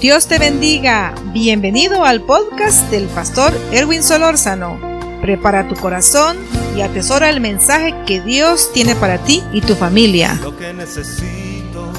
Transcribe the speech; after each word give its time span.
Dios 0.00 0.28
te 0.28 0.38
bendiga. 0.38 1.14
Bienvenido 1.34 2.06
al 2.06 2.24
podcast 2.24 2.90
del 2.90 3.04
pastor 3.08 3.52
Erwin 3.70 4.02
Solórzano. 4.02 4.80
Prepara 5.20 5.68
tu 5.68 5.74
corazón 5.74 6.38
y 6.74 6.80
atesora 6.80 7.28
el 7.28 7.42
mensaje 7.42 7.94
que 8.06 8.22
Dios 8.22 8.72
tiene 8.72 8.96
para 8.96 9.22
ti 9.22 9.42
y 9.52 9.60
tu 9.60 9.74
familia. 9.74 10.38
Lo 10.40 10.56
que 10.56 10.72
necesito. 10.72 11.92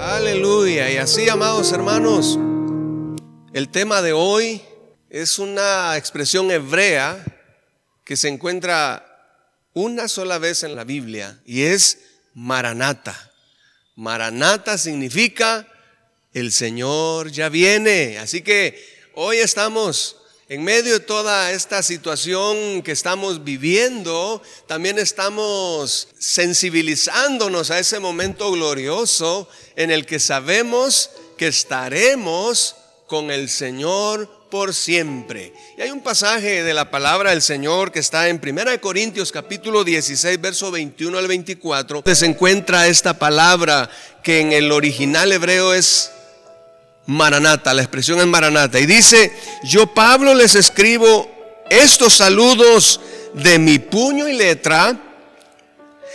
Aleluya. 0.00 0.90
Y 0.90 0.96
así, 0.96 1.28
amados 1.28 1.70
hermanos, 1.72 2.38
el 3.52 3.68
tema 3.68 4.00
de 4.00 4.14
hoy 4.14 4.62
es 5.10 5.38
una 5.38 5.98
expresión 5.98 6.50
hebrea 6.50 7.22
que 8.04 8.16
se 8.16 8.28
encuentra 8.28 9.04
una 9.74 10.08
sola 10.08 10.38
vez 10.38 10.62
en 10.62 10.74
la 10.74 10.84
Biblia 10.84 11.42
y 11.44 11.64
es 11.64 11.98
Maranata. 12.32 13.32
Maranata 13.96 14.78
significa 14.78 15.66
el 16.36 16.52
Señor 16.52 17.32
ya 17.32 17.48
viene. 17.48 18.18
Así 18.18 18.42
que 18.42 18.78
hoy 19.14 19.38
estamos 19.38 20.16
en 20.50 20.62
medio 20.62 20.92
de 20.92 21.00
toda 21.00 21.50
esta 21.52 21.82
situación 21.82 22.82
que 22.82 22.92
estamos 22.92 23.42
viviendo, 23.42 24.42
también 24.66 24.98
estamos 24.98 26.08
sensibilizándonos 26.18 27.70
a 27.70 27.78
ese 27.78 28.00
momento 28.00 28.52
glorioso 28.52 29.48
en 29.76 29.90
el 29.90 30.04
que 30.04 30.20
sabemos 30.20 31.10
que 31.38 31.48
estaremos 31.48 32.76
con 33.06 33.30
el 33.30 33.48
Señor 33.48 34.30
por 34.50 34.74
siempre. 34.74 35.54
Y 35.78 35.82
hay 35.82 35.90
un 35.90 36.02
pasaje 36.02 36.62
de 36.62 36.74
la 36.74 36.90
palabra 36.90 37.30
del 37.30 37.40
Señor 37.40 37.92
que 37.92 38.00
está 38.00 38.28
en 38.28 38.42
1 38.44 38.80
Corintios 38.82 39.32
capítulo 39.32 39.84
16, 39.84 40.38
verso 40.38 40.70
21 40.70 41.16
al 41.16 41.28
24, 41.28 42.02
donde 42.02 42.14
se 42.14 42.26
encuentra 42.26 42.88
esta 42.88 43.18
palabra 43.18 43.90
que 44.22 44.40
en 44.40 44.52
el 44.52 44.70
original 44.70 45.32
hebreo 45.32 45.72
es 45.72 46.10
Maranata, 47.06 47.72
la 47.72 47.82
expresión 47.82 48.20
es 48.20 48.26
Maranata. 48.26 48.78
Y 48.78 48.86
dice, 48.86 49.32
yo 49.64 49.86
Pablo 49.86 50.34
les 50.34 50.54
escribo 50.54 51.30
estos 51.70 52.14
saludos 52.14 53.00
de 53.34 53.58
mi 53.58 53.78
puño 53.78 54.28
y 54.28 54.34
letra. 54.34 55.00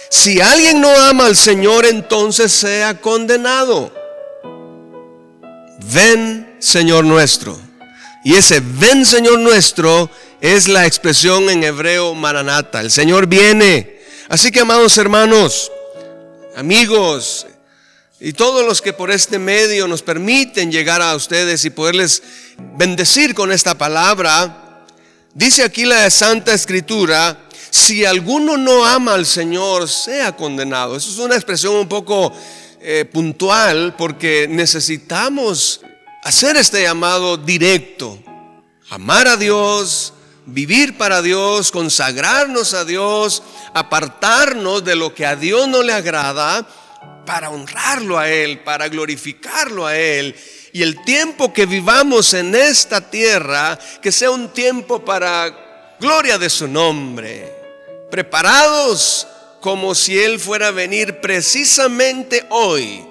Si 0.09 0.41
alguien 0.41 0.81
no 0.81 0.89
ama 0.89 1.25
al 1.27 1.37
Señor, 1.37 1.85
entonces 1.85 2.51
sea 2.51 2.99
condenado. 2.99 3.93
Ven, 5.93 6.55
Señor 6.59 7.05
nuestro. 7.05 7.59
Y 8.23 8.35
ese 8.35 8.61
ven, 8.61 9.05
Señor 9.05 9.39
nuestro, 9.39 10.09
es 10.41 10.67
la 10.67 10.85
expresión 10.85 11.49
en 11.49 11.63
hebreo 11.63 12.13
Maranata. 12.13 12.81
El 12.81 12.91
Señor 12.91 13.27
viene. 13.27 13.99
Así 14.27 14.51
que, 14.51 14.59
amados 14.59 14.97
hermanos, 14.97 15.71
amigos, 16.55 17.47
y 18.23 18.33
todos 18.33 18.63
los 18.63 18.83
que 18.83 18.93
por 18.93 19.09
este 19.09 19.39
medio 19.39 19.87
nos 19.87 20.03
permiten 20.03 20.71
llegar 20.71 21.01
a 21.01 21.15
ustedes 21.15 21.65
y 21.65 21.71
poderles 21.71 22.21
bendecir 22.77 23.33
con 23.33 23.51
esta 23.51 23.75
palabra, 23.75 24.85
dice 25.33 25.63
aquí 25.63 25.85
la 25.85 26.07
Santa 26.11 26.53
Escritura, 26.53 27.49
si 27.71 28.05
alguno 28.05 28.57
no 28.57 28.85
ama 28.85 29.15
al 29.15 29.25
Señor, 29.25 29.89
sea 29.89 30.35
condenado. 30.35 30.95
Eso 30.95 31.09
es 31.09 31.17
una 31.17 31.33
expresión 31.33 31.73
un 31.73 31.89
poco 31.89 32.31
eh, 32.79 33.05
puntual 33.11 33.95
porque 33.97 34.47
necesitamos 34.47 35.81
hacer 36.23 36.57
este 36.57 36.83
llamado 36.83 37.37
directo. 37.37 38.19
Amar 38.91 39.29
a 39.29 39.35
Dios, 39.35 40.13
vivir 40.45 40.95
para 40.95 41.23
Dios, 41.23 41.71
consagrarnos 41.71 42.75
a 42.75 42.85
Dios, 42.85 43.41
apartarnos 43.73 44.83
de 44.83 44.95
lo 44.95 45.15
que 45.15 45.25
a 45.25 45.35
Dios 45.35 45.67
no 45.67 45.81
le 45.81 45.93
agrada 45.93 46.67
para 47.25 47.49
honrarlo 47.49 48.17
a 48.17 48.29
Él, 48.29 48.59
para 48.59 48.89
glorificarlo 48.89 49.85
a 49.85 49.97
Él. 49.97 50.35
Y 50.73 50.81
el 50.81 51.03
tiempo 51.03 51.53
que 51.53 51.65
vivamos 51.65 52.33
en 52.33 52.55
esta 52.55 53.09
tierra, 53.09 53.77
que 54.01 54.11
sea 54.11 54.31
un 54.31 54.49
tiempo 54.49 55.03
para 55.03 55.95
gloria 55.99 56.37
de 56.37 56.49
su 56.49 56.67
nombre. 56.67 57.51
Preparados 58.09 59.27
como 59.61 59.95
si 59.95 60.19
Él 60.19 60.39
fuera 60.39 60.69
a 60.69 60.71
venir 60.71 61.21
precisamente 61.21 62.45
hoy. 62.49 63.05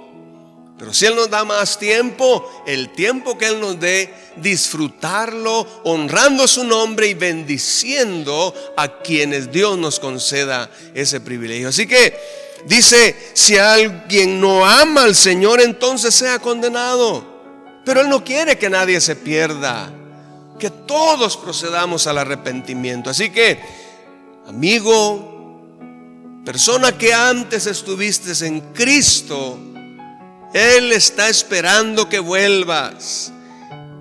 Pero 0.78 0.94
si 0.94 1.04
Él 1.04 1.15
nos 1.15 1.28
da 1.28 1.44
más 1.44 1.78
tiempo, 1.78 2.65
el 2.66 2.88
tiempo 2.94 3.37
que 3.37 3.48
Él 3.48 3.60
nos 3.60 3.78
dé, 3.78 4.12
disfrutarlo, 4.37 5.66
honrando 5.84 6.48
su 6.48 6.65
nombre 6.65 7.06
y 7.06 7.15
bendiciendo 7.15 8.54
a 8.77 9.03
quienes 9.03 9.53
Dios 9.53 9.77
nos 9.77 10.00
conceda 10.00 10.71
ese 10.94 11.21
privilegio. 11.21 11.69
Así 11.69 11.87
que 11.87 12.50
Dice, 12.66 13.32
si 13.34 13.56
alguien 13.56 14.41
no 14.41 14.65
ama 14.65 15.04
al 15.04 15.15
Señor, 15.15 15.60
entonces 15.60 16.15
sea 16.15 16.38
condenado. 16.38 17.25
Pero 17.84 18.03
Él 18.03 18.09
no 18.09 18.25
quiere 18.25 18.59
que 18.59 18.71
nadie 18.71 19.00
se 19.00 19.16
pierda, 19.16 19.91
que 20.59 20.71
todos 20.71 21.37
procedamos 21.37 22.06
al 22.06 22.19
arrepentimiento. 22.19 23.10
Así 23.10 23.31
que, 23.31 23.59
amigo, 24.47 25.62
persona 26.44 26.97
que 26.97 27.15
antes 27.15 27.66
estuviste 27.66 28.47
en 28.47 28.60
Cristo, 28.72 29.59
Él 30.53 30.92
está 30.92 31.28
esperando 31.28 32.09
que 32.09 32.19
vuelvas. 32.19 33.32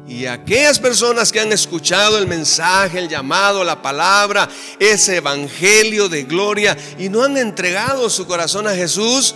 Y 0.09 0.25
aquellas 0.25 0.79
personas 0.79 1.31
que 1.31 1.39
han 1.39 1.51
escuchado 1.51 2.17
el 2.17 2.25
mensaje, 2.25 2.97
el 2.97 3.07
llamado, 3.07 3.63
la 3.63 3.79
palabra, 3.79 4.49
ese 4.79 5.17
evangelio 5.17 6.09
de 6.09 6.23
gloria 6.23 6.75
y 6.97 7.09
no 7.09 7.23
han 7.23 7.37
entregado 7.37 8.09
su 8.09 8.25
corazón 8.25 8.65
a 8.65 8.73
Jesús, 8.73 9.35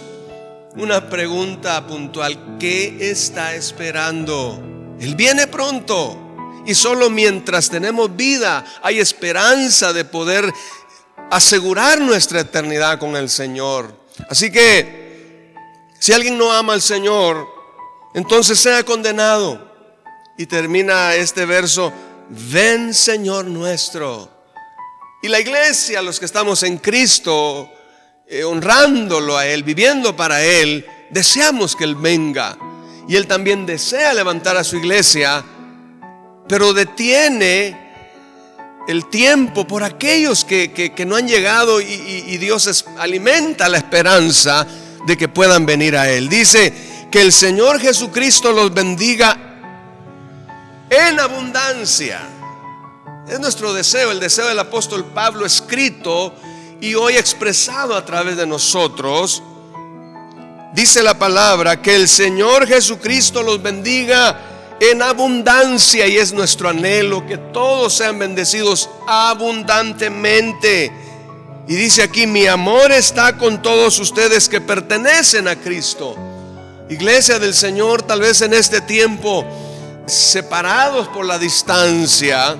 una 0.76 1.12
pregunta 1.12 1.86
puntual, 1.86 2.58
¿qué 2.60 2.98
está 3.12 3.54
esperando? 3.54 4.60
Él 5.00 5.14
viene 5.14 5.46
pronto 5.46 6.18
y 6.66 6.74
solo 6.74 7.12
mientras 7.12 7.70
tenemos 7.70 8.16
vida 8.16 8.66
hay 8.82 9.00
esperanza 9.00 9.94
de 9.94 10.06
poder 10.06 10.52
asegurar 11.30 12.02
nuestra 12.02 12.40
eternidad 12.40 12.98
con 12.98 13.16
el 13.16 13.30
Señor. 13.30 13.96
Así 14.28 14.52
que 14.52 15.54
si 16.00 16.14
alguien 16.14 16.36
no 16.36 16.52
ama 16.52 16.74
al 16.74 16.82
Señor, 16.82 17.48
entonces 18.16 18.58
sea 18.58 18.84
condenado. 18.84 19.73
Y 20.38 20.46
termina 20.48 21.16
este 21.16 21.46
verso, 21.46 21.94
ven 22.30 22.94
Señor 22.94 23.46
nuestro. 23.46 24.30
Y 25.22 25.28
la 25.28 25.40
iglesia, 25.40 26.02
los 26.02 26.20
que 26.20 26.26
estamos 26.26 26.64
en 26.64 26.78
Cristo, 26.80 27.72
eh, 28.28 28.44
honrándolo 28.44 29.38
a 29.38 29.46
Él, 29.46 29.64
viviendo 29.64 30.16
para 30.16 30.44
Él, 30.44 30.86
deseamos 31.12 31.76
que 31.76 31.84
Él 31.84 31.96
venga. 31.96 32.58
Y 33.08 33.16
Él 33.16 33.28
también 33.28 33.66
desea 33.66 34.14
levantar 34.14 34.58
a 34.58 34.64
su 34.64 34.78
iglesia, 34.78 35.44
pero 36.48 36.74
detiene 36.74 37.80
el 38.88 39.10
tiempo 39.10 39.68
por 39.68 39.84
aquellos 39.84 40.44
que, 40.44 40.92
no 41.06 41.16
han 41.16 41.28
llegado 41.28 41.80
y 41.80 42.38
Dios 42.38 42.86
alimenta 42.98 43.70
la 43.70 43.78
esperanza 43.78 44.68
de 45.06 45.18
que 45.18 45.28
puedan 45.28 45.66
venir 45.66 45.96
a 45.96 46.10
Él. 46.10 46.28
Dice 46.28 46.74
que 47.12 47.22
el 47.22 47.32
Señor 47.32 47.80
Jesucristo 47.80 48.52
los 48.52 48.74
bendiga 48.74 49.53
en 50.94 51.20
abundancia. 51.20 52.22
Es 53.28 53.40
nuestro 53.40 53.74
deseo, 53.74 54.12
el 54.12 54.20
deseo 54.20 54.48
del 54.48 54.60
apóstol 54.60 55.06
Pablo 55.06 55.46
escrito 55.46 56.34
y 56.82 56.94
hoy 56.96 57.16
expresado 57.16 57.96
a 57.96 58.06
través 58.06 58.38
de 58.38 58.46
nosotros. 58.46 59.42
Dice 60.74 61.02
la 61.02 61.18
palabra 61.18 61.82
que 61.82 61.96
el 61.96 62.08
Señor 62.08 62.68
Jesucristo 62.68 63.42
los 63.42 63.62
bendiga 63.62 64.40
en 64.80 65.02
abundancia 65.02 66.08
y 66.08 66.18
es 66.18 66.34
nuestro 66.34 66.70
anhelo 66.70 67.26
que 67.26 67.38
todos 67.38 67.94
sean 67.94 68.20
bendecidos 68.20 68.90
abundantemente. 69.08 70.92
Y 71.68 71.76
dice 71.76 72.04
aquí, 72.04 72.28
mi 72.28 72.46
amor 72.46 72.92
está 72.92 73.38
con 73.38 73.62
todos 73.62 73.98
ustedes 74.00 74.50
que 74.50 74.60
pertenecen 74.62 75.48
a 75.48 75.56
Cristo. 75.56 76.16
Iglesia 76.90 77.40
del 77.40 77.54
Señor, 77.54 78.02
tal 78.02 78.20
vez 78.20 78.42
en 78.42 78.54
este 78.54 78.82
tiempo 78.82 79.46
separados 80.06 81.08
por 81.08 81.26
la 81.26 81.40
distancia, 81.40 82.58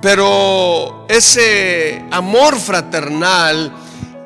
pero 0.00 1.06
ese 1.08 2.04
amor 2.10 2.58
fraternal, 2.60 3.72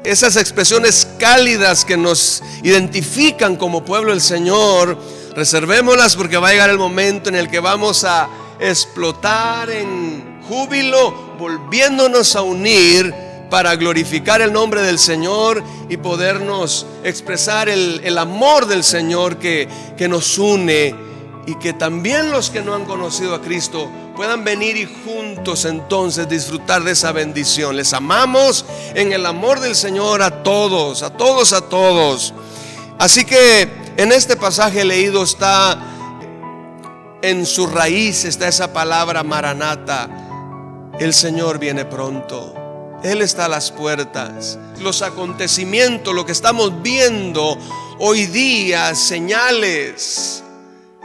esas 0.05 0.37
expresiones 0.37 1.09
cálidas 1.19 1.85
que 1.85 1.97
nos 1.97 2.43
identifican 2.63 3.57
como 3.57 3.85
pueblo 3.85 4.11
del 4.11 4.21
Señor, 4.21 4.99
reservémoslas 5.35 6.17
porque 6.17 6.37
va 6.37 6.49
a 6.49 6.53
llegar 6.53 6.71
el 6.71 6.79
momento 6.79 7.29
en 7.29 7.37
el 7.37 7.49
que 7.49 7.61
vamos 7.61 8.05
a 8.05 8.29
explotar 8.61 9.71
en 9.71 10.43
júbilo, 10.49 11.37
volviéndonos 11.39 12.37
a 12.37 12.43
unir 12.43 13.15
para 13.49 13.77
glorificar 13.77 14.41
el 14.43 14.53
nombre 14.53 14.83
del 14.83 14.99
Señor 14.99 15.63
y 15.89 15.99
podernos 15.99 16.87
expresar 17.05 17.69
el, 17.69 18.19
amor 18.19 18.67
del 18.67 18.83
Señor 18.83 19.39
que, 19.39 19.69
que 19.97 20.09
nos 20.09 20.39
une 20.39 21.12
y 21.47 21.57
que 21.57 21.73
también 21.73 22.31
los 22.31 22.51
que 22.51 22.63
no 22.63 22.75
han 22.75 22.85
conocido 22.85 23.35
a 23.35 23.43
Cristo 23.43 23.91
puedan 24.15 24.45
venir 24.45 24.77
y 24.77 24.89
juntos 25.05 25.65
entonces 25.65 26.29
disfrutar 26.29 26.85
de 26.85 26.93
esa 26.93 27.13
bendición. 27.13 27.77
Les 27.77 27.93
amamos 27.93 28.65
en 28.95 29.13
el 29.13 29.27
amor 29.27 29.61
del 29.61 29.75
Señor 29.75 30.23
a 30.23 30.43
todos, 30.43 31.03
a 31.03 31.11
todos, 31.11 31.53
a 31.53 31.63
todos. 31.63 32.33
Así 32.99 33.25
que 33.25 33.69
en 33.97 34.13
este 34.13 34.37
pasaje 34.37 34.85
leído 34.85 35.23
está 35.23 35.93
en 37.23 37.47
su 37.47 37.69
raíz 37.69 38.25
está 38.25 38.49
esa 38.49 38.73
palabra 38.73 39.23
maranata. 39.23 40.09
El 40.99 41.15
Señor 41.15 41.59
viene 41.59 41.85
pronto. 41.85 42.53
Él 43.03 43.23
está 43.23 43.47
a 43.47 43.49
las 43.49 43.71
puertas. 43.71 44.59
Los 44.81 45.03
acontecimientos, 45.03 46.15
lo 46.15 46.27
que 46.27 46.33
estamos 46.33 46.83
viendo 46.83 47.57
hoy 47.99 48.27
día, 48.27 48.95
señales, 48.95 50.42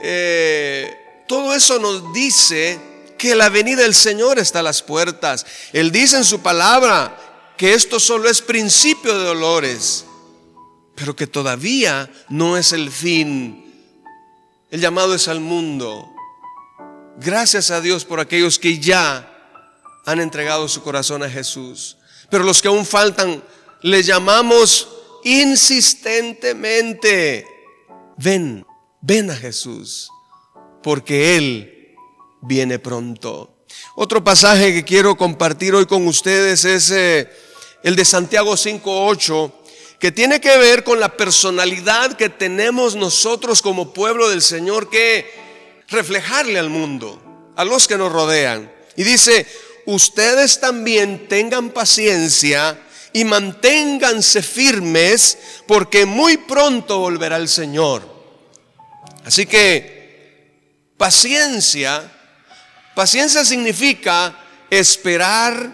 eh, 0.10 1.26
todo 1.28 1.54
eso 1.54 1.80
nos 1.80 2.14
dice 2.14 2.80
que 3.18 3.36
la 3.36 3.50
venida 3.50 3.82
del 3.82 3.94
Señor 3.94 4.40
está 4.40 4.60
a 4.60 4.64
las 4.64 4.82
puertas. 4.82 5.46
Él 5.74 5.92
dice 5.92 6.16
en 6.16 6.24
su 6.24 6.40
palabra 6.40 7.54
que 7.58 7.74
esto 7.74 8.00
solo 8.00 8.30
es 8.30 8.42
principio 8.42 9.18
de 9.18 9.26
dolores, 9.26 10.06
pero 10.96 11.14
que 11.14 11.28
todavía 11.28 12.10
no 12.30 12.58
es 12.58 12.72
el 12.72 12.90
fin. 12.90 13.66
El 14.72 14.80
llamado 14.80 15.14
es 15.14 15.28
al 15.28 15.42
mundo. 15.42 16.10
Gracias 17.18 17.70
a 17.70 17.82
Dios 17.82 18.06
por 18.06 18.22
aquellos 18.22 18.60
que 18.60 18.80
ya 18.80 19.30
han 20.06 20.22
entregado 20.22 20.70
su 20.70 20.84
corazón 20.84 21.22
a 21.22 21.30
Jesús. 21.30 21.98
Pero 22.30 22.46
los 22.46 22.62
que 22.62 22.70
aún 22.70 22.86
faltan, 22.86 23.44
les 23.82 24.06
llamamos 24.06 24.88
insistentemente. 25.26 27.46
Ven, 28.16 28.66
ven 29.02 29.32
a 29.32 29.36
Jesús, 29.36 30.10
porque 30.84 31.38
Él 31.38 31.96
viene 32.42 32.80
pronto. 32.80 33.58
Otro 33.96 34.24
pasaje 34.24 34.74
que 34.74 34.84
quiero 34.84 35.18
compartir 35.18 35.76
hoy 35.76 35.86
con 35.86 36.08
ustedes 36.08 36.66
es 36.66 36.92
eh, 36.92 37.30
el 37.84 37.96
de 37.96 38.06
Santiago 38.06 38.54
5.8, 38.54 39.52
que 40.00 40.12
tiene 40.12 40.40
que 40.40 40.58
ver 40.58 40.84
con 40.84 41.00
la 41.00 41.18
personalidad 41.18 42.16
que 42.16 42.30
tenemos 42.30 42.96
nosotros 42.96 43.62
como 43.62 43.94
pueblo 43.94 44.30
del 44.30 44.42
Señor 44.42 44.90
que 44.90 45.26
reflejarle 45.88 46.60
al 46.60 46.70
mundo, 46.70 47.52
a 47.56 47.66
los 47.66 47.88
que 47.88 47.98
nos 47.98 48.12
rodean. 48.12 48.72
Y 48.96 49.04
dice, 49.04 49.48
ustedes 49.86 50.60
también 50.60 51.28
tengan 51.28 51.72
paciencia 51.72 52.80
y 53.14 53.24
manténganse 53.24 54.44
firmes 54.44 55.38
porque 55.66 56.06
muy 56.06 56.38
pronto 56.38 57.00
volverá 57.00 57.38
el 57.38 57.48
Señor. 57.48 58.17
Así 59.28 59.46
que 59.46 60.94
paciencia, 60.96 62.10
paciencia 62.96 63.44
significa 63.44 64.34
esperar 64.70 65.70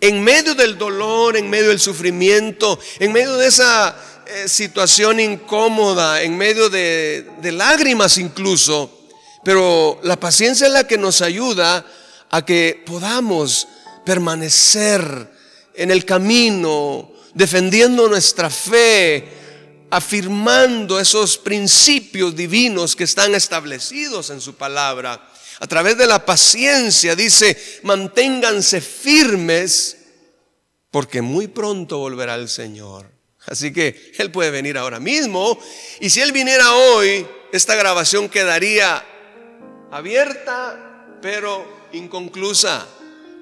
en 0.00 0.24
medio 0.24 0.54
del 0.54 0.78
dolor, 0.78 1.36
en 1.36 1.50
medio 1.50 1.68
del 1.68 1.78
sufrimiento, 1.78 2.78
en 2.98 3.12
medio 3.12 3.36
de 3.36 3.48
esa 3.48 3.94
eh, 4.26 4.48
situación 4.48 5.20
incómoda, 5.20 6.22
en 6.22 6.38
medio 6.38 6.70
de, 6.70 7.28
de 7.42 7.52
lágrimas 7.52 8.16
incluso. 8.16 9.08
Pero 9.44 10.00
la 10.02 10.18
paciencia 10.18 10.66
es 10.66 10.72
la 10.72 10.86
que 10.86 10.96
nos 10.96 11.20
ayuda 11.20 11.84
a 12.30 12.46
que 12.46 12.82
podamos 12.86 13.68
permanecer 14.06 15.30
en 15.74 15.90
el 15.90 16.06
camino, 16.06 17.12
defendiendo 17.34 18.08
nuestra 18.08 18.48
fe, 18.48 19.39
afirmando 19.90 20.98
esos 21.00 21.38
principios 21.38 22.34
divinos 22.36 22.94
que 22.94 23.04
están 23.04 23.34
establecidos 23.34 24.30
en 24.30 24.40
su 24.40 24.54
palabra. 24.54 25.28
A 25.60 25.66
través 25.66 25.98
de 25.98 26.06
la 26.06 26.24
paciencia 26.24 27.14
dice, 27.14 27.80
manténganse 27.82 28.80
firmes 28.80 29.96
porque 30.90 31.22
muy 31.22 31.48
pronto 31.48 31.98
volverá 31.98 32.34
el 32.36 32.48
Señor. 32.48 33.10
Así 33.46 33.72
que 33.72 34.12
Él 34.18 34.30
puede 34.30 34.50
venir 34.50 34.78
ahora 34.78 35.00
mismo 35.00 35.58
y 36.00 36.10
si 36.10 36.20
Él 36.20 36.32
viniera 36.32 36.72
hoy, 36.74 37.26
esta 37.52 37.74
grabación 37.74 38.28
quedaría 38.28 39.04
abierta 39.90 40.86
pero 41.20 41.88
inconclusa. 41.92 42.86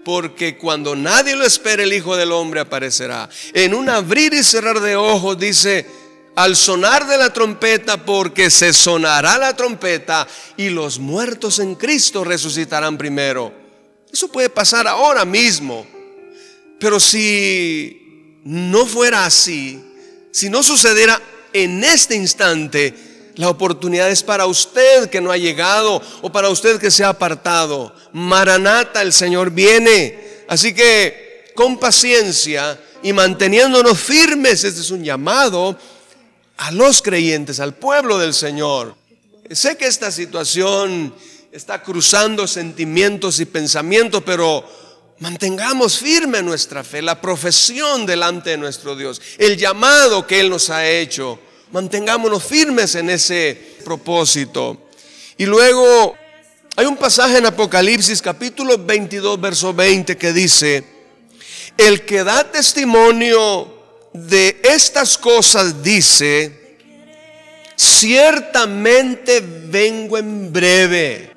Porque 0.05 0.57
cuando 0.57 0.97
nadie 0.97 1.37
lo 1.37 1.45
espera, 1.45 1.83
el 1.83 1.93
Hijo 1.93 2.17
del 2.17 2.33
Hombre 2.33 2.61
aparecerá. 2.61 3.29
En 3.53 3.75
un 3.75 3.91
abrir 3.91 4.33
y 4.33 4.43
cerrar 4.43 4.81
de 4.81 4.97
ojos 4.97 5.39
dice, 5.39 5.87
al 6.39 6.55
sonar 6.55 7.05
de 7.09 7.19
la 7.19 7.33
trompeta, 7.33 8.05
porque 8.05 8.49
se 8.49 8.73
sonará 8.73 9.39
la 9.39 9.57
trompeta 9.57 10.25
y 10.57 10.69
los 10.69 11.01
muertos 11.01 11.59
en 11.59 11.75
Cristo 11.75 12.23
resucitarán 12.23 12.97
primero. 12.97 13.53
Eso 14.13 14.29
puede 14.29 14.49
pasar 14.49 14.87
ahora 14.87 15.25
mismo. 15.25 15.85
Pero 16.79 17.01
si 17.01 18.41
no 18.45 18.87
fuera 18.87 19.27
así, 19.27 19.83
si 20.31 20.49
no 20.49 20.63
sucediera 20.63 21.21
en 21.53 21.83
este 21.83 22.15
instante, 22.15 22.95
la 23.35 23.49
oportunidad 23.49 24.09
es 24.09 24.23
para 24.23 24.47
usted 24.47 25.11
que 25.11 25.21
no 25.21 25.33
ha 25.33 25.37
llegado 25.37 26.01
o 26.23 26.31
para 26.31 26.51
usted 26.51 26.79
que 26.79 26.93
se 26.93 27.03
ha 27.03 27.09
apartado. 27.09 27.93
Maranata, 28.13 29.03
el 29.03 29.13
Señor 29.13 29.51
viene. 29.51 30.45
Así 30.47 30.73
que 30.73 31.51
con 31.57 31.81
paciencia 31.81 32.81
y 33.03 33.13
manteniéndonos 33.13 33.99
firmes, 33.99 34.63
este 34.63 34.83
es 34.83 34.93
un 34.93 35.03
llamado 35.03 35.77
a 36.59 36.71
los 36.71 37.03
creyentes, 37.03 37.59
al 37.59 37.75
pueblo 37.75 38.19
del 38.19 38.35
Señor. 38.35 38.95
Sé 39.51 39.77
que 39.77 39.87
esta 39.87 40.13
situación 40.13 41.15
está 41.51 41.83
cruzando 41.83 42.47
sentimientos 42.47 43.41
y 43.41 43.47
pensamientos, 43.47 44.23
pero 44.25 44.65
mantengamos 45.21 45.99
firme 45.99 46.43
nuestra 46.43 46.85
fe, 46.85 47.01
la 47.01 47.21
profesión 47.21 48.07
delante 48.07 48.51
de 48.51 48.59
nuestro 48.59 48.95
Dios, 48.95 49.21
el 49.39 49.57
llamado 49.57 50.27
que 50.27 50.41
Él 50.41 50.51
nos 50.51 50.71
ha 50.71 50.87
hecho 50.87 51.41
Mantengámonos 51.71 52.43
firmes 52.45 52.95
en 52.95 53.11
ese 53.11 53.77
propósito. 53.85 54.89
Y 55.37 55.45
luego 55.45 56.17
hay 56.77 56.87
un 56.87 56.97
pasaje 56.97 57.39
en 57.39 57.47
Apocalipsis 57.47 58.23
capítulo 58.23 58.79
22, 58.79 59.39
verso 59.39 59.75
20 59.75 60.17
que 60.17 60.33
dice, 60.33 60.85
el 61.77 62.07
que 62.07 62.25
da 62.25 62.51
testimonio 62.51 63.78
de 64.27 64.61
estas 64.65 65.17
cosas 65.19 65.83
dice, 65.83 66.77
ciertamente 67.77 69.41
vengo 69.41 70.19
en 70.19 70.53
breve. 70.53 71.31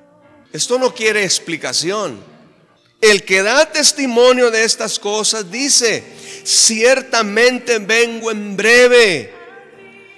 Esto 0.52 0.80
no 0.80 0.94
quiere 0.94 1.24
explicación. 1.24 2.32
El 3.00 3.24
que 3.24 3.42
da 3.42 3.66
testimonio 3.66 4.52
de 4.52 4.64
estas 4.64 5.00
cosas 5.00 5.52
dice, 5.52 6.04
ciertamente 6.44 7.80
vengo 7.80 8.32
en 8.32 8.56
breve. 8.56 9.34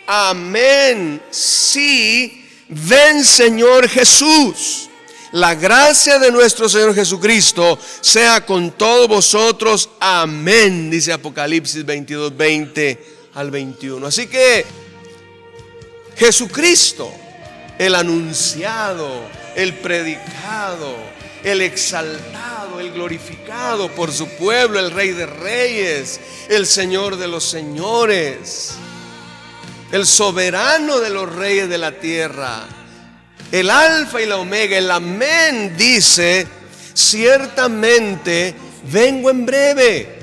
Amén. 0.05 1.21
Sí, 1.31 2.45
ven 2.67 3.23
Señor 3.23 3.87
Jesús. 3.87 4.89
La 5.33 5.55
gracia 5.55 6.19
de 6.19 6.31
nuestro 6.31 6.69
Señor 6.69 6.93
Jesucristo 6.93 7.79
sea 8.01 8.45
con 8.45 8.71
todos 8.71 9.07
vosotros. 9.07 9.89
Amén, 9.99 10.91
dice 10.91 11.11
Apocalipsis 11.11 11.83
22, 11.83 12.37
20 12.37 13.05
al 13.33 13.49
21. 13.49 14.05
Así 14.05 14.27
que 14.27 14.63
Jesucristo, 16.15 17.11
el 17.79 17.95
anunciado, 17.95 19.09
el 19.55 19.73
predicado, 19.73 20.95
el 21.43 21.61
exaltado, 21.61 22.79
el 22.79 22.91
glorificado 22.91 23.89
por 23.89 24.11
su 24.11 24.27
pueblo, 24.37 24.79
el 24.79 24.91
Rey 24.91 25.11
de 25.13 25.25
Reyes, 25.25 26.19
el 26.47 26.67
Señor 26.67 27.17
de 27.17 27.27
los 27.27 27.43
Señores 27.43 28.75
el 29.93 30.07
soberano 30.07 30.99
de 30.99 31.11
los 31.11 31.31
reyes 31.31 31.69
de 31.69 31.77
la 31.77 31.91
tierra, 31.91 32.67
el 33.53 33.69
alfa 33.69 34.19
y 34.19 34.25
la 34.25 34.37
omega, 34.37 34.75
el 34.75 34.89
amén 34.89 35.75
dice, 35.77 36.47
ciertamente 36.91 38.55
vengo 38.91 39.29
en 39.29 39.45
breve, 39.45 40.19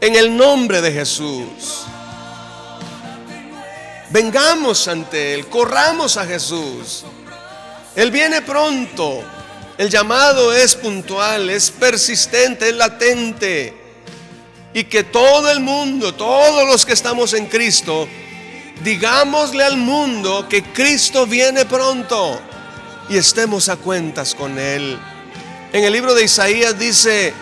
en 0.00 0.16
el 0.16 0.34
nombre 0.34 0.80
de 0.80 0.90
Jesús. 0.90 1.84
Vengamos 4.08 4.88
ante 4.88 5.34
Él, 5.34 5.46
corramos 5.48 6.16
a 6.16 6.24
Jesús. 6.24 7.04
Él 7.94 8.10
viene 8.10 8.40
pronto. 8.40 9.22
El 9.76 9.90
llamado 9.90 10.54
es 10.54 10.74
puntual, 10.74 11.50
es 11.50 11.70
persistente, 11.70 12.70
es 12.70 12.76
latente 12.76 13.74
y 14.72 14.84
que 14.84 15.04
todo 15.04 15.50
el 15.50 15.60
mundo, 15.60 16.14
todos 16.14 16.66
los 16.66 16.86
que 16.86 16.94
estamos 16.94 17.34
en 17.34 17.44
Cristo, 17.44 18.08
digámosle 18.82 19.64
al 19.64 19.76
mundo 19.76 20.46
que 20.48 20.62
Cristo 20.62 21.26
viene 21.26 21.64
pronto 21.64 22.40
y 23.08 23.16
estemos 23.16 23.68
a 23.68 23.76
cuentas 23.76 24.34
con 24.34 24.58
Él. 24.58 24.98
En 25.72 25.84
el 25.84 25.92
libro 25.92 26.14
de 26.14 26.24
Isaías 26.24 26.78
dice, 26.78 27.34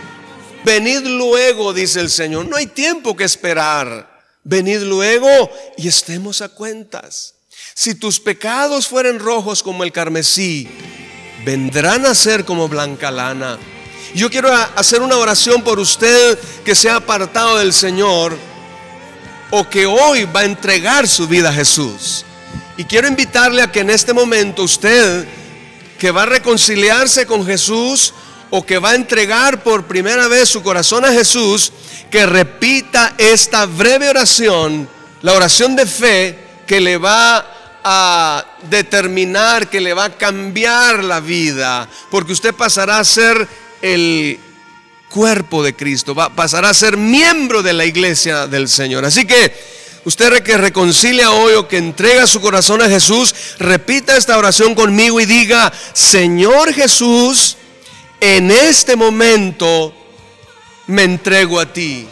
venid 0.65 1.07
luego, 1.07 1.73
dice 1.73 2.01
el 2.01 2.11
Señor, 2.11 2.47
no 2.49 2.57
hay 2.57 2.67
tiempo 2.67 3.17
que 3.17 3.25
esperar, 3.25 4.21
venid 4.45 4.81
luego 4.81 5.51
y 5.77 5.89
estemos 5.89 6.43
a 6.43 6.49
cuentas. 6.49 7.35
Si 7.75 7.95
tus 7.95 8.21
pecados 8.21 8.87
fueren 8.87 9.19
rojos 9.19 9.63
como 9.63 9.85
el 9.85 9.93
carmesí, 9.93 10.69
vendrán 11.45 12.07
a 12.07 12.15
ser 12.15 12.45
como 12.45 12.69
blanca 12.69 13.11
lana. 13.11 13.59
Yo 14.15 14.31
quiero 14.31 14.53
hacer 14.53 15.03
una 15.03 15.17
oración 15.17 15.63
por 15.63 15.79
usted 15.79 16.39
que 16.65 16.75
se 16.75 16.89
ha 16.89 16.97
apartado 16.97 17.59
del 17.59 17.73
Señor 17.73 18.37
o 19.51 19.69
que 19.69 19.87
hoy 19.87 20.25
va 20.25 20.41
a 20.41 20.45
entregar 20.45 21.07
su 21.09 21.27
vida 21.29 21.51
a 21.51 21.53
Jesús. 21.53 22.25
Y 22.77 22.85
quiero 22.85 23.09
invitarle 23.09 23.63
a 23.63 23.73
que 23.73 23.81
en 23.81 23.91
este 23.91 24.13
momento 24.13 24.63
usted, 24.63 25.27
que 25.99 26.11
va 26.11 26.25
a 26.25 26.27
reconciliarse 26.27 27.27
con 27.27 27.47
Jesús 27.47 28.13
o 28.51 28.65
que 28.65 28.79
va 28.79 28.91
a 28.91 28.95
entregar 28.95 29.63
por 29.63 29.87
primera 29.87 30.29
vez 30.29 30.49
su 30.49 30.63
corazón 30.63 31.05
a 31.05 31.13
Jesús, 31.13 31.73
que 32.11 32.27
repita 32.27 33.15
esta 33.19 33.67
breve 33.67 34.09
oración, 34.09 34.89
la 35.23 35.33
oración 35.33 35.75
de 35.75 35.87
fe 35.87 36.39
que 36.67 36.81
le 36.81 36.99
va 36.99 37.47
a 37.83 38.45
determinar, 38.69 39.69
que 39.69 39.81
le 39.81 39.95
va 39.95 40.05
a 40.05 40.17
cambiar 40.17 41.05
la 41.05 41.21
vida, 41.21 41.89
porque 42.11 42.33
usted 42.33 42.53
pasará 42.53 42.99
a 42.99 43.05
ser 43.05 43.49
el 43.81 44.41
cuerpo 45.09 45.63
de 45.63 45.75
Cristo, 45.75 46.15
va, 46.15 46.35
pasará 46.35 46.71
a 46.71 46.75
ser 46.75 46.97
miembro 46.97 47.63
de 47.63 47.73
la 47.73 47.85
iglesia 47.85 48.47
del 48.47 48.69
Señor. 48.69 49.05
Así 49.05 49.27
que 49.27 49.53
usted 50.05 50.43
que 50.43 50.57
reconcilia 50.57 51.31
hoy 51.31 51.55
o 51.55 51.69
que 51.69 51.79
entrega 51.79 52.27
su 52.27 52.41
corazón 52.41 52.83
a 52.83 52.89
Jesús, 52.89 53.35
repita 53.59 54.17
esta 54.17 54.39
oración 54.39 54.75
conmigo 54.75 55.21
y 55.21 55.27
diga, 55.27 55.73
Señor 55.93 56.73
Jesús, 56.73 57.57
en 58.21 58.51
este 58.51 58.97
momento 58.97 59.95
me 60.87 61.05
entrego 61.05 61.61
a 61.61 61.73
ti. 61.73 62.07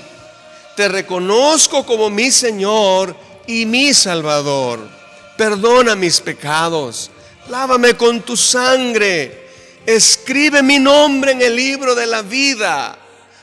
Te 0.77 0.89
reconozco 0.89 1.87
como 1.87 2.11
mi 2.11 2.31
Señor 2.31 3.17
y 3.47 3.67
mi 3.67 3.95
Salvador 3.95 4.95
perdona 5.37 5.95
mis 5.95 6.21
pecados, 6.21 7.11
lávame 7.49 7.95
con 7.95 8.23
tu 8.23 8.37
sangre, 8.37 9.44
escribe 9.87 10.63
mi 10.63 10.79
nombre 10.79 11.33
en 11.33 11.43
el 11.43 11.57
libro 11.57 11.95
de 11.95 12.07
la 12.07 12.23
vida, 12.23 12.99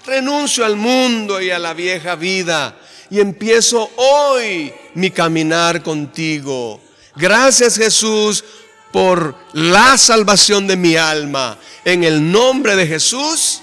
renuncio 0.06 0.66
al 0.66 0.76
mundo 0.76 1.42
y 1.42 1.52
a 1.52 1.60
la 1.60 1.74
vieja 1.74 2.16
vida 2.16 2.76
y 3.10 3.20
empiezo 3.20 3.92
hoy 3.98 4.74
mi 4.94 5.12
caminar 5.12 5.84
contigo. 5.84 6.82
Gracias 7.16 7.78
Jesús 7.78 8.44
por 8.92 9.36
la 9.54 9.98
salvación 9.98 10.66
de 10.66 10.78
mi 10.78 10.96
alma. 10.96 11.58
En 11.84 12.04
el 12.04 12.32
nombre 12.32 12.76
de 12.76 12.88
Jesús. 12.88 13.62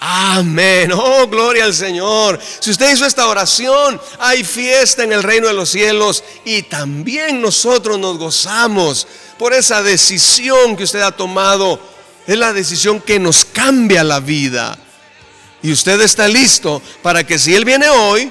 Amén. 0.00 0.92
Oh, 0.92 1.26
gloria 1.26 1.64
al 1.64 1.74
Señor. 1.74 2.38
Si 2.60 2.70
usted 2.70 2.92
hizo 2.92 3.04
esta 3.04 3.26
oración, 3.26 4.00
hay 4.20 4.44
fiesta 4.44 5.02
en 5.02 5.12
el 5.12 5.24
reino 5.24 5.48
de 5.48 5.54
los 5.54 5.70
cielos 5.70 6.22
y 6.44 6.62
también 6.62 7.40
nosotros 7.40 7.98
nos 7.98 8.16
gozamos 8.16 9.08
por 9.38 9.52
esa 9.52 9.82
decisión 9.82 10.76
que 10.76 10.84
usted 10.84 11.00
ha 11.00 11.10
tomado. 11.10 11.80
Es 12.26 12.38
la 12.38 12.52
decisión 12.52 13.00
que 13.00 13.18
nos 13.18 13.44
cambia 13.44 14.04
la 14.04 14.20
vida. 14.20 14.78
Y 15.62 15.72
usted 15.72 16.00
está 16.00 16.28
listo 16.28 16.80
para 17.02 17.24
que 17.24 17.38
si 17.38 17.56
Él 17.56 17.64
viene 17.64 17.88
hoy, 17.88 18.30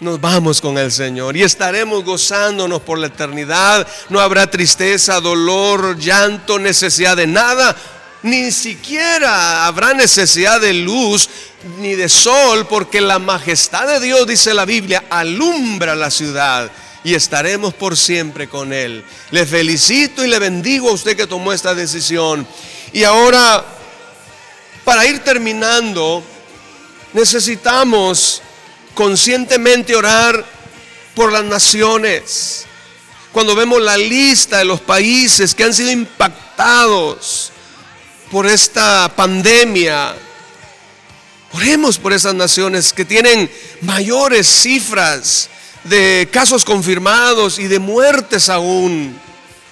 nos 0.00 0.20
vamos 0.20 0.60
con 0.60 0.78
el 0.78 0.92
Señor 0.92 1.36
y 1.36 1.42
estaremos 1.42 2.04
gozándonos 2.04 2.80
por 2.80 2.98
la 2.98 3.08
eternidad. 3.08 3.86
No 4.08 4.20
habrá 4.20 4.50
tristeza, 4.50 5.20
dolor, 5.20 5.98
llanto, 5.98 6.58
necesidad 6.58 7.16
de 7.16 7.26
nada 7.26 7.76
ni 8.26 8.50
siquiera 8.50 9.66
habrá 9.66 9.94
necesidad 9.94 10.60
de 10.60 10.72
luz 10.72 11.28
ni 11.78 11.94
de 11.94 12.08
sol, 12.08 12.66
porque 12.66 13.00
la 13.00 13.20
majestad 13.20 13.86
de 13.86 14.00
Dios, 14.00 14.26
dice 14.26 14.52
la 14.52 14.64
Biblia, 14.64 15.04
alumbra 15.08 15.94
la 15.94 16.10
ciudad 16.10 16.70
y 17.04 17.14
estaremos 17.14 17.72
por 17.74 17.96
siempre 17.96 18.48
con 18.48 18.72
Él. 18.72 19.04
Le 19.30 19.46
felicito 19.46 20.24
y 20.24 20.28
le 20.28 20.40
bendigo 20.40 20.88
a 20.88 20.94
usted 20.94 21.16
que 21.16 21.28
tomó 21.28 21.52
esta 21.52 21.72
decisión. 21.72 22.44
Y 22.92 23.04
ahora, 23.04 23.64
para 24.84 25.06
ir 25.06 25.20
terminando, 25.20 26.20
necesitamos 27.12 28.42
conscientemente 28.94 29.94
orar 29.94 30.44
por 31.14 31.30
las 31.30 31.44
naciones. 31.44 32.66
Cuando 33.30 33.54
vemos 33.54 33.80
la 33.80 33.96
lista 33.96 34.58
de 34.58 34.64
los 34.64 34.80
países 34.80 35.54
que 35.54 35.62
han 35.62 35.74
sido 35.74 35.92
impactados 35.92 37.52
por 38.36 38.46
esta 38.46 39.10
pandemia. 39.16 40.14
Oremos 41.52 41.96
por 41.96 42.12
esas 42.12 42.34
naciones 42.34 42.92
que 42.92 43.06
tienen 43.06 43.50
mayores 43.80 44.46
cifras 44.46 45.48
de 45.84 46.28
casos 46.30 46.62
confirmados 46.62 47.58
y 47.58 47.66
de 47.66 47.78
muertes 47.78 48.50
aún. 48.50 49.18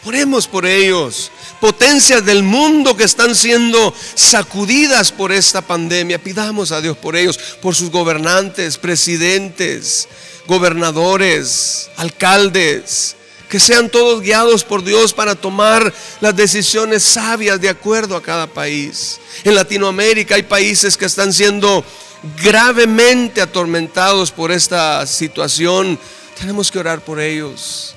Oremos 0.07 0.47
por 0.47 0.65
ellos. 0.65 1.31
Potencias 1.61 2.25
del 2.25 2.43
mundo 2.43 2.97
que 2.97 3.05
están 3.05 3.35
siendo 3.35 3.95
sacudidas 4.15 5.13
por 5.13 5.31
esta 5.31 5.61
pandemia. 5.61 6.19
Pidamos 6.19 6.73
a 6.73 6.81
Dios 6.81 6.97
por 6.97 7.17
ellos, 7.17 7.37
por 7.61 7.75
sus 7.75 7.91
gobernantes, 7.91 8.79
presidentes, 8.79 10.09
gobernadores, 10.47 11.91
alcaldes, 11.99 13.15
que 13.49 13.61
sean 13.61 13.89
todos 13.89 14.21
guiados 14.21 14.65
por 14.65 14.83
Dios 14.83 15.13
para 15.13 15.35
tomar 15.35 15.93
las 16.21 16.35
decisiones 16.35 17.03
sabias 17.03 17.61
de 17.61 17.69
acuerdo 17.69 18.17
a 18.17 18.23
cada 18.23 18.47
país. 18.47 19.21
En 19.45 19.55
Latinoamérica 19.55 20.35
hay 20.35 20.43
países 20.43 20.97
que 20.97 21.05
están 21.05 21.33
siendo 21.33 21.85
gravemente 22.43 23.41
atormentados 23.41 24.31
por 24.31 24.51
esta 24.51 25.07
situación. 25.07 25.99
Tenemos 26.39 26.71
que 26.71 26.79
orar 26.79 27.01
por 27.03 27.21
ellos. 27.21 27.95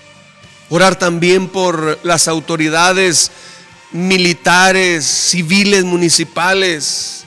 Orar 0.70 0.98
también 0.98 1.48
por 1.48 2.00
las 2.04 2.27
autoridades 2.27 3.32
militares, 3.92 5.06
civiles, 5.06 5.84
municipales. 5.86 7.24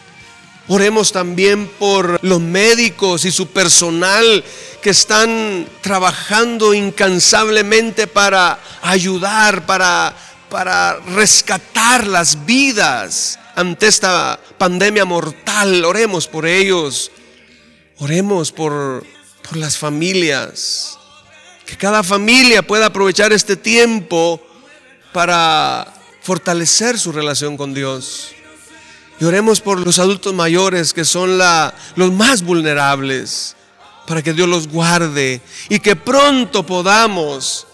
Oremos 0.72 1.10
también 1.10 1.66
por 1.66 2.20
los 2.22 2.40
médicos 2.40 3.24
y 3.24 3.32
su 3.32 3.48
personal 3.48 4.44
que 4.80 4.90
están 4.90 5.66
trabajando 5.80 6.74
incansablemente 6.74 8.06
para 8.06 8.60
ayudar, 8.80 9.66
para, 9.66 10.14
para 10.48 11.00
rescatar 11.00 12.06
las 12.06 12.46
vidas 12.46 13.40
ante 13.56 13.88
esta 13.88 14.38
pandemia 14.58 15.04
mortal. 15.04 15.84
Oremos 15.84 16.28
por 16.28 16.46
ellos. 16.46 17.10
Oremos 17.98 18.52
por, 18.52 19.04
por 19.42 19.56
las 19.56 19.76
familias. 19.76 20.96
Que 21.66 21.76
cada 21.76 22.04
familia 22.04 22.62
pueda 22.62 22.86
aprovechar 22.86 23.32
este 23.32 23.56
tiempo 23.56 24.40
para 25.12 25.92
fortalecer 26.22 26.96
su 26.96 27.10
relación 27.10 27.56
con 27.56 27.74
Dios. 27.74 28.36
Y 29.20 29.24
oremos 29.24 29.60
por 29.60 29.78
los 29.78 29.98
adultos 29.98 30.32
mayores 30.32 30.94
que 30.94 31.04
son 31.04 31.38
los 31.38 32.12
más 32.12 32.42
vulnerables 32.42 33.54
para 34.06 34.22
que 34.22 34.32
Dios 34.32 34.48
los 34.48 34.66
guarde 34.66 35.42
y 35.68 35.78
que 35.78 35.94
pronto 35.94 36.64
podamos 36.64 37.66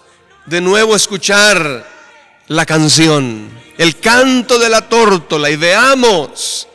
de 0.44 0.60
nuevo 0.60 0.96
escuchar 0.96 1.86
la 2.48 2.66
canción, 2.66 3.48
el 3.78 3.98
canto 4.00 4.58
de 4.58 4.68
la 4.68 4.88
tórtola 4.88 5.48
y 5.48 5.56
veamos 5.56 6.68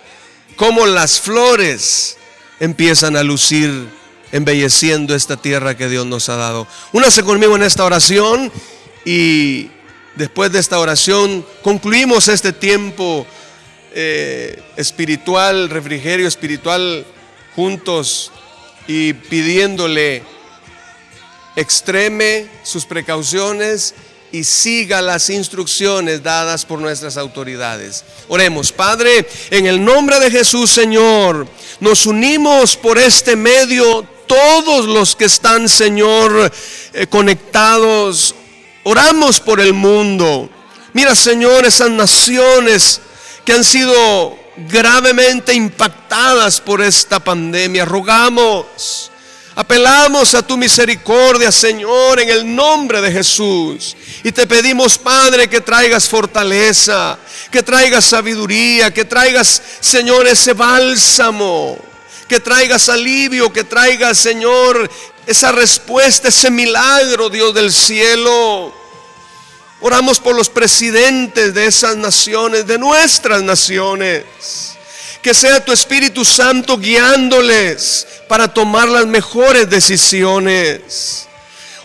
cómo 0.55 0.85
las 0.85 1.19
flores 1.19 2.17
empiezan 2.59 3.17
a 3.17 3.23
lucir 3.23 3.89
embelleciendo 4.31 5.15
esta 5.15 5.35
tierra 5.35 5.75
que 5.75 5.89
Dios 5.89 6.05
nos 6.05 6.29
ha 6.29 6.37
dado. 6.37 6.65
Únase 6.93 7.23
conmigo 7.23 7.55
en 7.55 7.63
esta 7.63 7.83
oración 7.83 8.51
y 9.03 9.69
después 10.15 10.51
de 10.51 10.59
esta 10.59 10.79
oración 10.79 11.45
concluimos 11.61 12.29
este 12.29 12.53
tiempo 12.53 13.27
eh, 13.93 14.61
espiritual, 14.77 15.69
refrigerio 15.69 16.27
espiritual 16.27 17.05
juntos 17.55 18.31
y 18.87 19.13
pidiéndole 19.13 20.23
extreme 21.55 22.47
sus 22.63 22.85
precauciones 22.85 23.93
y 24.31 24.45
siga 24.45 25.01
las 25.01 25.29
instrucciones 25.29 26.23
dadas 26.23 26.65
por 26.65 26.79
nuestras 26.79 27.17
autoridades. 27.17 28.05
Oremos, 28.29 28.71
Padre, 28.71 29.27
en 29.49 29.65
el 29.65 29.83
nombre 29.83 30.19
de 30.19 30.31
Jesús, 30.31 30.71
Señor, 30.71 31.47
nos 31.79 32.05
unimos 32.05 32.77
por 32.77 32.97
este 32.97 33.35
medio 33.35 34.07
todos 34.25 34.85
los 34.85 35.15
que 35.17 35.25
están, 35.25 35.67
Señor, 35.67 36.51
eh, 36.93 37.07
conectados. 37.07 38.33
Oramos 38.83 39.41
por 39.41 39.59
el 39.59 39.73
mundo. 39.73 40.49
Mira, 40.93 41.13
Señor, 41.15 41.65
esas 41.65 41.91
naciones 41.91 43.01
que 43.45 43.53
han 43.53 43.63
sido 43.63 44.37
gravemente 44.67 45.53
impactadas 45.53 46.59
por 46.59 46.81
esta 46.81 47.19
pandemia. 47.19 47.85
Rogamos, 47.85 49.11
apelamos 49.55 50.35
a 50.35 50.45
tu 50.45 50.57
misericordia, 50.57 51.51
Señor, 51.51 52.19
en 52.19 52.29
el 52.29 52.55
nombre 52.55 53.01
de 53.01 53.11
Jesús. 53.11 53.95
Y 54.23 54.31
te 54.31 54.47
pedimos, 54.47 54.97
Padre, 54.97 55.47
que 55.47 55.61
traigas 55.61 56.07
fortaleza, 56.07 57.17
que 57.51 57.63
traigas 57.63 58.05
sabiduría, 58.05 58.93
que 58.93 59.05
traigas, 59.05 59.61
Señor, 59.79 60.27
ese 60.27 60.53
bálsamo, 60.53 61.77
que 62.27 62.39
traigas 62.39 62.89
alivio, 62.89 63.51
que 63.51 63.63
traigas, 63.63 64.17
Señor, 64.17 64.89
esa 65.25 65.51
respuesta, 65.51 66.29
ese 66.29 66.49
milagro, 66.49 67.29
Dios 67.29 67.53
del 67.53 67.71
cielo. 67.73 68.80
Oramos 69.81 70.19
por 70.19 70.35
los 70.35 70.47
presidentes 70.47 71.53
de 71.53 71.65
esas 71.65 71.97
naciones, 71.97 72.67
de 72.67 72.77
nuestras 72.77 73.41
naciones. 73.41 74.23
Que 75.21 75.33
sea 75.33 75.63
tu 75.63 75.71
Espíritu 75.71 76.23
Santo 76.23 76.77
guiándoles 76.77 78.07
para 78.27 78.47
tomar 78.47 78.87
las 78.87 79.05
mejores 79.05 79.69
decisiones. 79.69 81.27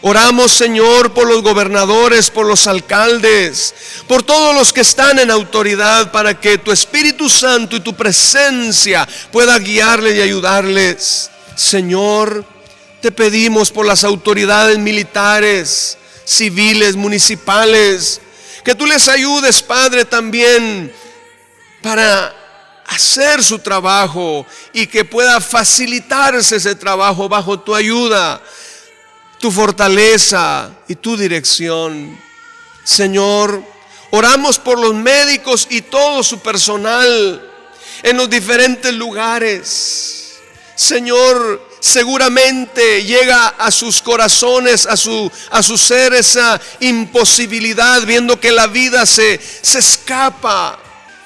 Oramos, 0.02 0.52
Señor, 0.52 1.14
por 1.14 1.26
los 1.26 1.42
gobernadores, 1.42 2.30
por 2.30 2.46
los 2.46 2.66
alcaldes, 2.66 3.74
por 4.06 4.22
todos 4.22 4.54
los 4.54 4.72
que 4.72 4.82
están 4.82 5.18
en 5.18 5.30
autoridad, 5.30 6.12
para 6.12 6.38
que 6.38 6.58
tu 6.58 6.70
Espíritu 6.70 7.28
Santo 7.28 7.76
y 7.76 7.80
tu 7.80 7.96
presencia 7.96 9.08
pueda 9.32 9.58
guiarles 9.58 10.16
y 10.16 10.20
ayudarles. 10.20 11.30
Señor, 11.56 12.44
te 13.00 13.10
pedimos 13.10 13.72
por 13.72 13.86
las 13.86 14.04
autoridades 14.04 14.78
militares, 14.78 15.96
civiles, 16.26 16.94
municipales, 16.94 18.20
que 18.62 18.74
tú 18.74 18.84
les 18.84 19.08
ayudes, 19.08 19.62
Padre, 19.62 20.04
también 20.04 20.92
para 21.82 22.34
hacer 22.86 23.42
su 23.42 23.58
trabajo 23.58 24.44
y 24.74 24.86
que 24.86 25.06
pueda 25.06 25.40
facilitarse 25.40 26.56
ese 26.56 26.74
trabajo 26.74 27.28
bajo 27.28 27.58
tu 27.58 27.74
ayuda 27.74 28.42
tu 29.38 29.50
fortaleza 29.50 30.70
y 30.88 30.94
tu 30.96 31.16
dirección. 31.16 32.18
Señor, 32.84 33.62
oramos 34.10 34.58
por 34.58 34.78
los 34.78 34.94
médicos 34.94 35.66
y 35.70 35.82
todo 35.82 36.22
su 36.22 36.40
personal 36.40 37.52
en 38.02 38.16
los 38.16 38.30
diferentes 38.30 38.92
lugares. 38.92 40.36
Señor, 40.74 41.65
seguramente 41.86 43.04
llega 43.04 43.48
a 43.48 43.70
sus 43.70 44.02
corazones, 44.02 44.86
a 44.86 44.96
su, 44.96 45.30
a 45.50 45.62
su 45.62 45.78
ser 45.78 46.12
esa 46.14 46.60
imposibilidad, 46.80 48.02
viendo 48.02 48.38
que 48.38 48.50
la 48.50 48.66
vida 48.66 49.06
se, 49.06 49.40
se 49.62 49.78
escapa 49.78 50.78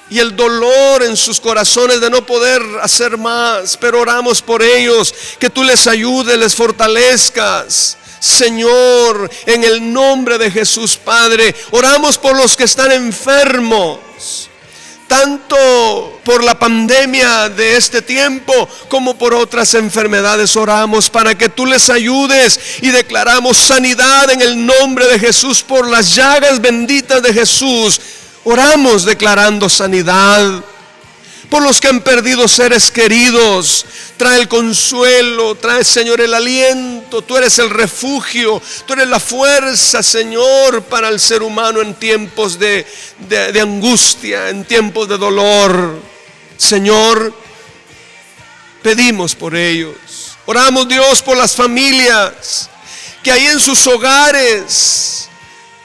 y 0.09 0.19
el 0.19 0.35
dolor 0.35 1.03
en 1.03 1.17
sus 1.17 1.39
corazones 1.39 2.01
de 2.01 2.09
no 2.09 2.25
poder 2.25 2.61
hacer 2.81 3.17
más. 3.17 3.77
Pero 3.77 4.01
oramos 4.01 4.41
por 4.41 4.61
ellos, 4.61 5.13
que 5.39 5.49
tú 5.49 5.63
les 5.63 5.87
ayudes, 5.87 6.37
les 6.37 6.55
fortalezcas. 6.55 7.97
Señor, 8.19 9.29
en 9.47 9.63
el 9.63 9.91
nombre 9.91 10.37
de 10.37 10.51
Jesús, 10.51 10.95
Padre, 10.97 11.55
oramos 11.71 12.17
por 12.17 12.37
los 12.37 12.55
que 12.55 12.65
están 12.65 12.91
enfermos 12.91 14.50
tanto 15.11 16.21
por 16.23 16.41
la 16.41 16.57
pandemia 16.57 17.49
de 17.49 17.75
este 17.75 18.01
tiempo 18.01 18.53
como 18.87 19.17
por 19.17 19.33
otras 19.33 19.73
enfermedades. 19.73 20.55
Oramos 20.55 21.09
para 21.09 21.37
que 21.37 21.49
tú 21.49 21.65
les 21.65 21.89
ayudes 21.89 22.77
y 22.81 22.91
declaramos 22.91 23.57
sanidad 23.57 24.31
en 24.31 24.41
el 24.41 24.65
nombre 24.65 25.09
de 25.09 25.19
Jesús 25.19 25.63
por 25.63 25.85
las 25.85 26.15
llagas 26.15 26.61
benditas 26.61 27.21
de 27.21 27.33
Jesús. 27.33 27.99
Oramos 28.45 29.03
declarando 29.03 29.67
sanidad 29.67 30.63
por 31.51 31.61
los 31.61 31.81
que 31.81 31.89
han 31.89 31.99
perdido 31.99 32.47
seres 32.47 32.89
queridos. 32.89 33.85
Trae 34.15 34.39
el 34.39 34.47
consuelo, 34.47 35.55
trae 35.55 35.83
Señor 35.83 36.21
el 36.21 36.33
aliento. 36.33 37.21
Tú 37.21 37.35
eres 37.35 37.59
el 37.59 37.69
refugio, 37.69 38.61
tú 38.85 38.93
eres 38.93 39.09
la 39.09 39.19
fuerza, 39.19 40.01
Señor, 40.01 40.81
para 40.83 41.09
el 41.09 41.19
ser 41.19 41.43
humano 41.43 41.81
en 41.81 41.93
tiempos 41.93 42.57
de, 42.57 42.87
de, 43.27 43.59
angustia, 43.59 44.47
en 44.47 44.63
tiempos 44.63 45.09
de 45.09 45.17
dolor. 45.17 45.99
Señor, 46.55 47.33
pedimos 48.81 49.35
por 49.35 49.53
ellos. 49.53 50.37
Oramos 50.45 50.87
Dios 50.87 51.21
por 51.21 51.35
las 51.35 51.53
familias 51.53 52.69
que 53.21 53.31
hay 53.31 53.47
en 53.47 53.59
sus 53.59 53.85
hogares 53.87 55.20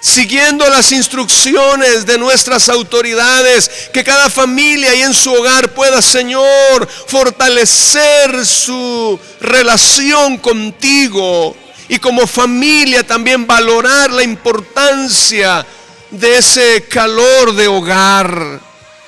siguiendo 0.00 0.68
las 0.68 0.92
instrucciones 0.92 2.06
de 2.06 2.18
nuestras 2.18 2.68
autoridades, 2.68 3.70
que 3.92 4.04
cada 4.04 4.30
familia 4.30 4.94
y 4.94 5.02
en 5.02 5.14
su 5.14 5.32
hogar 5.32 5.72
pueda, 5.74 6.00
Señor, 6.00 6.88
fortalecer 7.06 8.46
su 8.46 9.18
relación 9.40 10.38
contigo 10.38 11.56
y 11.88 11.98
como 11.98 12.26
familia 12.26 13.06
también 13.06 13.46
valorar 13.46 14.12
la 14.12 14.22
importancia 14.22 15.66
de 16.10 16.36
ese 16.38 16.84
calor 16.88 17.54
de 17.54 17.68
hogar. 17.68 18.60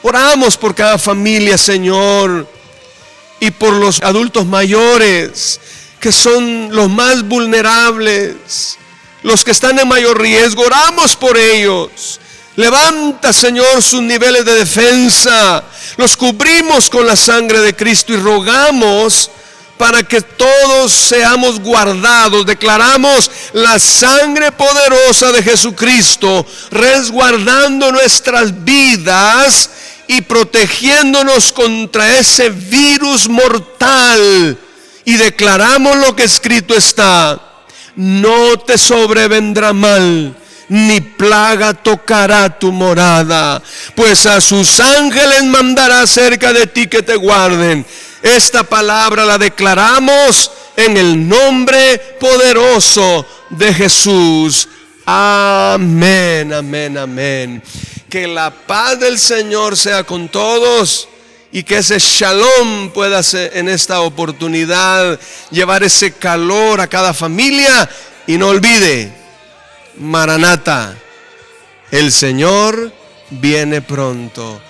Oramos 0.02 0.56
por 0.56 0.74
cada 0.74 0.98
familia, 0.98 1.58
Señor, 1.58 2.48
y 3.40 3.50
por 3.50 3.72
los 3.72 4.00
adultos 4.02 4.46
mayores, 4.46 5.60
que 6.00 6.12
son 6.12 6.68
los 6.74 6.88
más 6.88 7.26
vulnerables 7.26 8.77
los 9.22 9.44
que 9.44 9.50
están 9.50 9.78
en 9.78 9.88
mayor 9.88 10.20
riesgo, 10.20 10.62
oramos 10.62 11.16
por 11.16 11.36
ellos. 11.36 12.20
Levanta, 12.56 13.32
Señor, 13.32 13.82
sus 13.82 14.02
niveles 14.02 14.44
de 14.44 14.54
defensa. 14.54 15.62
Los 15.96 16.16
cubrimos 16.16 16.88
con 16.90 17.06
la 17.06 17.16
sangre 17.16 17.60
de 17.60 17.74
Cristo 17.74 18.12
y 18.12 18.16
rogamos 18.16 19.30
para 19.76 20.02
que 20.02 20.20
todos 20.20 20.92
seamos 20.92 21.60
guardados. 21.60 22.46
Declaramos 22.46 23.30
la 23.52 23.78
sangre 23.78 24.50
poderosa 24.52 25.30
de 25.32 25.42
Jesucristo, 25.42 26.44
resguardando 26.70 27.92
nuestras 27.92 28.64
vidas 28.64 29.70
y 30.08 30.22
protegiéndonos 30.22 31.52
contra 31.52 32.18
ese 32.18 32.50
virus 32.50 33.28
mortal. 33.28 34.58
Y 35.04 35.14
declaramos 35.16 35.96
lo 35.96 36.14
que 36.16 36.24
escrito 36.24 36.74
está 36.74 37.47
no 37.98 38.56
te 38.60 38.78
sobrevendrá 38.78 39.72
mal, 39.72 40.36
ni 40.68 41.00
plaga 41.00 41.74
tocará 41.74 42.56
tu 42.56 42.70
morada, 42.70 43.60
pues 43.96 44.24
a 44.24 44.40
sus 44.40 44.78
ángeles 44.78 45.42
mandará 45.44 46.06
cerca 46.06 46.52
de 46.52 46.68
ti 46.68 46.86
que 46.86 47.02
te 47.02 47.16
guarden. 47.16 47.84
Esta 48.22 48.62
palabra 48.62 49.24
la 49.24 49.36
declaramos 49.36 50.52
en 50.76 50.96
el 50.96 51.28
nombre 51.28 51.98
poderoso 52.20 53.26
de 53.50 53.74
Jesús. 53.74 54.68
Amén, 55.04 56.52
amén, 56.52 56.96
amén. 56.98 57.62
Que 58.08 58.28
la 58.28 58.52
paz 58.52 59.00
del 59.00 59.18
Señor 59.18 59.76
sea 59.76 60.04
con 60.04 60.28
todos 60.28 61.08
y 61.50 61.62
que 61.62 61.78
ese 61.78 61.98
shalom 61.98 62.90
pueda 62.90 63.20
en 63.32 63.68
esta 63.68 64.00
oportunidad 64.00 65.18
llevar 65.50 65.82
ese 65.82 66.12
calor 66.12 66.80
a 66.80 66.86
cada 66.86 67.14
familia 67.14 67.88
y 68.26 68.36
no 68.36 68.48
olvide, 68.48 69.12
Maranata, 69.96 70.94
el 71.90 72.12
Señor 72.12 72.92
viene 73.30 73.80
pronto. 73.80 74.60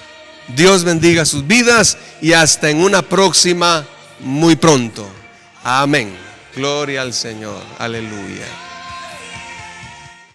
Dios 0.49 0.85
bendiga 0.85 1.25
sus 1.25 1.47
vidas 1.47 1.99
y 2.23 2.33
hasta 2.33 2.71
en 2.71 2.83
una 2.83 3.03
próxima 3.03 3.87
muy 4.21 4.57
pronto. 4.57 5.09
Amén. 5.64 6.17
Gloria 6.55 7.03
al 7.03 7.12
Señor. 7.12 7.61
Aleluya. 7.79 8.68